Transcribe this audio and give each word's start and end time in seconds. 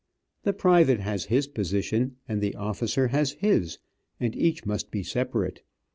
The 0.45 0.53
private 0.53 0.99
has 1.01 1.25
his 1.25 1.45
position 1.45 2.15
and 2.27 2.41
the 2.41 2.55
officer 2.55 3.09
has 3.09 3.33
his, 3.33 3.77
and 4.19 4.35
each 4.35 4.65
must 4.65 4.89
be 4.89 5.03
separate. 5.03 5.61